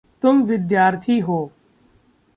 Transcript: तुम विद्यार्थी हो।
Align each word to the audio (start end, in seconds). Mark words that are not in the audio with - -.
तुम 0.21 0.43
विद्यार्थी 0.43 1.19
हो। 1.19 1.51